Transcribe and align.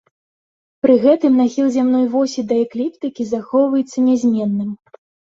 Пры 0.85 0.93
гэтым 1.01 1.33
нахіл 1.41 1.67
зямной 1.75 2.05
восі 2.13 2.43
да 2.51 2.57
экліптыкі 2.65 3.27
захоўваецца 3.33 3.97
нязменным. 4.07 4.71